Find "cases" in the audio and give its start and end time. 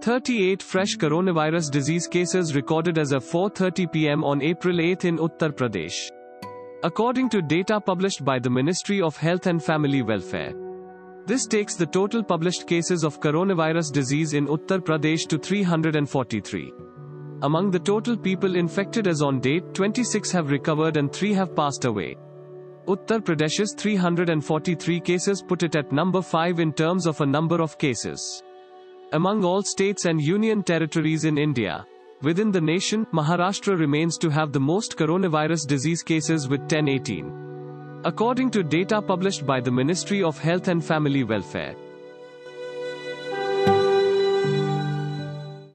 2.06-2.54, 12.68-13.02, 25.00-25.42, 27.78-28.44, 36.02-36.46